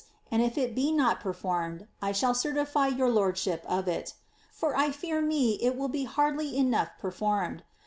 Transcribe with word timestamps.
and 0.31 0.41
if 0.41 0.57
it 0.57 0.73
be 0.73 0.91
not 0.91 1.19
performed, 1.19 1.85
I 2.01 2.11
shall 2.11 2.33
certify 2.33 2.87
your 2.87 3.11
lordship 3.11 3.63
of 3.67 3.87
it. 3.87 4.15
For 4.51 4.75
I 4.75 4.89
fear 4.89 5.21
me 5.21 5.59
it 5.61 5.75
will 5.75 5.89
be 5.89 6.05
hardly 6.05 6.57
enough 6.57 6.89
performed. 6.99 7.63